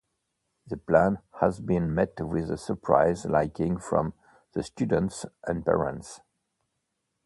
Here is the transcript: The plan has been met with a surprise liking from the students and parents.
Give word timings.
The 0.65 0.77
plan 0.77 1.19
has 1.41 1.59
been 1.59 1.93
met 1.93 2.19
with 2.21 2.49
a 2.49 2.57
surprise 2.57 3.23
liking 3.27 3.77
from 3.77 4.15
the 4.53 4.63
students 4.63 5.27
and 5.45 5.63
parents. 5.63 6.21